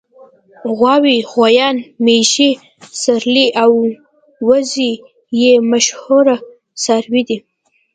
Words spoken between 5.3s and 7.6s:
یې مشهور څاروي دي.